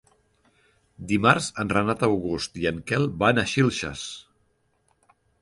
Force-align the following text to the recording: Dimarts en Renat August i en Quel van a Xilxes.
Dimarts 1.11 1.49
en 1.63 1.73
Renat 1.73 2.01
August 2.07 2.57
i 2.63 2.65
en 2.71 2.81
Quel 2.93 3.07
van 3.25 3.43
a 3.43 3.45
Xilxes. 3.53 4.09